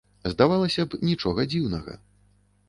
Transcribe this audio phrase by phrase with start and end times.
[0.31, 1.93] Здавалася б, нічога дзіўнага.